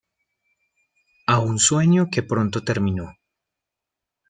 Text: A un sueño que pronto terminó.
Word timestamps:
A 1.33 1.35
un 1.49 1.55
sueño 1.67 2.01
que 2.11 2.23
pronto 2.31 2.57
terminó. 2.69 3.05